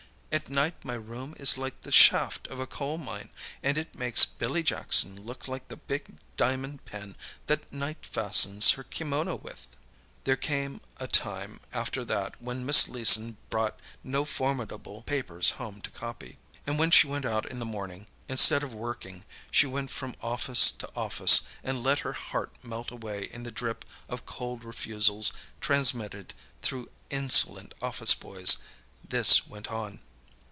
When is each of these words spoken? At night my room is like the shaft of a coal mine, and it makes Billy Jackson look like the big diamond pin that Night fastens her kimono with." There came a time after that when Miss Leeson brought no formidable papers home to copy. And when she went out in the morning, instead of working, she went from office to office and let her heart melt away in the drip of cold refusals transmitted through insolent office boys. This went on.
At 0.33 0.47
night 0.49 0.85
my 0.85 0.93
room 0.93 1.35
is 1.41 1.57
like 1.57 1.81
the 1.81 1.91
shaft 1.91 2.47
of 2.47 2.57
a 2.57 2.65
coal 2.65 2.97
mine, 2.97 3.31
and 3.61 3.77
it 3.77 3.99
makes 3.99 4.23
Billy 4.23 4.63
Jackson 4.63 5.21
look 5.25 5.45
like 5.49 5.67
the 5.67 5.75
big 5.75 6.05
diamond 6.37 6.85
pin 6.85 7.17
that 7.47 7.69
Night 7.73 8.05
fastens 8.05 8.69
her 8.71 8.83
kimono 8.85 9.35
with." 9.35 9.75
There 10.23 10.37
came 10.37 10.79
a 10.95 11.05
time 11.09 11.59
after 11.73 12.05
that 12.05 12.41
when 12.41 12.65
Miss 12.65 12.87
Leeson 12.87 13.39
brought 13.49 13.77
no 14.05 14.23
formidable 14.23 15.01
papers 15.01 15.49
home 15.59 15.81
to 15.81 15.89
copy. 15.91 16.37
And 16.65 16.79
when 16.79 16.91
she 16.91 17.07
went 17.07 17.25
out 17.25 17.51
in 17.51 17.59
the 17.59 17.65
morning, 17.65 18.07
instead 18.29 18.63
of 18.63 18.73
working, 18.73 19.25
she 19.51 19.67
went 19.67 19.91
from 19.91 20.15
office 20.21 20.71
to 20.71 20.89
office 20.95 21.41
and 21.61 21.83
let 21.83 21.99
her 21.99 22.13
heart 22.13 22.53
melt 22.63 22.89
away 22.89 23.25
in 23.33 23.43
the 23.43 23.51
drip 23.51 23.83
of 24.07 24.25
cold 24.25 24.63
refusals 24.63 25.33
transmitted 25.59 26.33
through 26.61 26.89
insolent 27.09 27.73
office 27.81 28.13
boys. 28.13 28.59
This 29.05 29.45
went 29.45 29.67
on. 29.67 29.99